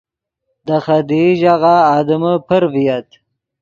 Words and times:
دے 0.65 0.77
خدیئی 0.85 1.29
ژاغہ 1.41 1.75
آدمے 1.97 2.33
پر 2.47 2.61
ڤییت 2.73 3.09